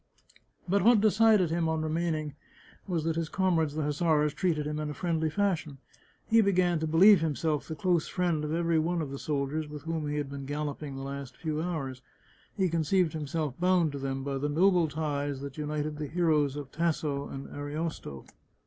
But 0.67 0.81
what 0.83 0.99
decided 0.99 1.51
him 1.51 1.69
on 1.69 1.83
remaining 1.83 2.33
was 2.87 3.03
that 3.03 3.17
his 3.17 3.29
com 3.29 3.59
rades 3.59 3.75
the 3.75 3.83
hussars 3.83 4.33
treated 4.33 4.65
him 4.65 4.79
in 4.79 4.89
a 4.89 4.95
friendly 4.95 5.29
fashion; 5.29 5.77
he 6.25 6.41
began 6.41 6.79
to 6.79 6.87
believe 6.87 7.21
himself 7.21 7.67
the 7.67 7.75
close 7.75 8.07
friend 8.07 8.43
of 8.43 8.51
every 8.51 8.79
one 8.79 9.03
of 9.03 9.11
the 9.11 9.19
sol 9.19 9.47
diers 9.47 9.69
with 9.69 9.83
whom 9.83 10.09
he 10.09 10.15
had 10.17 10.27
been 10.27 10.47
galloping 10.47 10.95
the 10.95 11.03
last 11.03 11.37
few 11.37 11.61
hours; 11.61 12.01
he 12.57 12.67
conceived 12.67 13.13
himself 13.13 13.59
bound 13.59 13.91
to 13.91 13.99
them 13.99 14.23
by 14.23 14.39
the 14.39 14.49
noble 14.49 14.87
ties 14.87 15.39
that 15.41 15.59
united 15.59 15.99
the 15.99 16.07
heroes 16.07 16.55
of 16.55 16.71
Tasso 16.71 17.27
and 17.27 17.47
Ariosto. 17.49 18.25